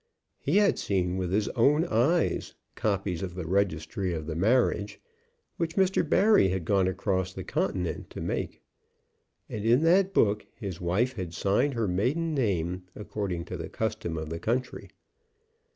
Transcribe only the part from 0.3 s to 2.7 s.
He had seen with his own eyes